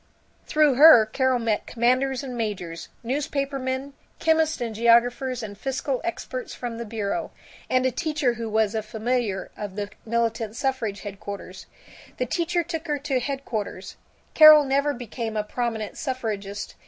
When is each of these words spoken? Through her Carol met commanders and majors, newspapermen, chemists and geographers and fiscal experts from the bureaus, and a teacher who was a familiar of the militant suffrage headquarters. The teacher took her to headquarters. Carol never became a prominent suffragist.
Through 0.47 0.73
her 0.77 1.05
Carol 1.05 1.37
met 1.37 1.67
commanders 1.67 2.23
and 2.23 2.35
majors, 2.35 2.89
newspapermen, 3.03 3.93
chemists 4.17 4.59
and 4.59 4.73
geographers 4.73 5.43
and 5.43 5.55
fiscal 5.55 6.01
experts 6.03 6.55
from 6.55 6.79
the 6.79 6.85
bureaus, 6.85 7.29
and 7.69 7.85
a 7.85 7.91
teacher 7.91 8.33
who 8.33 8.49
was 8.49 8.73
a 8.73 8.81
familiar 8.81 9.51
of 9.55 9.75
the 9.75 9.91
militant 10.03 10.55
suffrage 10.55 11.01
headquarters. 11.01 11.67
The 12.17 12.25
teacher 12.25 12.63
took 12.63 12.87
her 12.87 12.97
to 12.97 13.19
headquarters. 13.19 13.95
Carol 14.33 14.63
never 14.63 14.95
became 14.95 15.37
a 15.37 15.43
prominent 15.43 15.99
suffragist. 15.99 16.73